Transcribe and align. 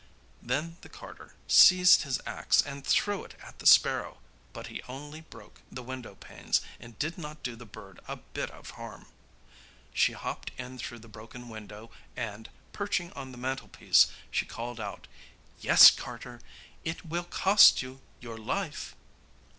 Then 0.41 0.77
the 0.81 0.89
carter 0.89 1.35
seized 1.47 2.01
his 2.01 2.19
axe 2.25 2.59
and 2.63 2.83
threw 2.83 3.23
it 3.23 3.35
at 3.39 3.59
the 3.59 3.67
sparrow, 3.67 4.17
but 4.51 4.65
he 4.65 4.81
only 4.89 5.21
broke 5.21 5.61
the 5.71 5.83
window 5.83 6.15
panes, 6.15 6.59
and 6.79 6.97
did 6.97 7.19
not 7.19 7.43
do 7.43 7.55
the 7.55 7.67
bird 7.67 7.99
a 8.07 8.15
bit 8.15 8.49
of 8.49 8.71
harm. 8.71 9.05
She 9.93 10.13
hopped 10.13 10.49
in 10.57 10.79
through 10.79 10.97
the 11.05 11.07
broken 11.07 11.49
window 11.49 11.91
and, 12.17 12.49
perching 12.73 13.11
on 13.13 13.31
the 13.31 13.37
mantelpiece, 13.37 14.07
she 14.31 14.43
called 14.47 14.79
out; 14.79 15.07
'Yes, 15.59 15.91
carter, 15.91 16.41
it 16.83 17.05
will 17.05 17.25
cost 17.25 17.83
you 17.83 18.01
your 18.21 18.39
life. 18.39 18.95